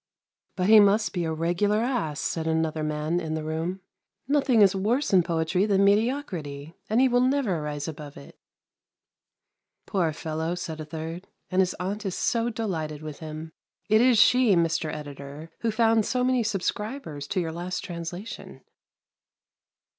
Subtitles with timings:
[0.55, 3.81] But he must be a regular ass!' said another man in the room;'
[4.27, 8.35] nothing is worse in poetry than mediocrity, and he will never rise above it.'
[9.85, 13.51] Poor fellow!' said a third,' and his aunt is so delighted with him;
[13.89, 14.91] it is she, Mr.
[14.91, 18.61] Editor, who found so many subscribers to your last translation.'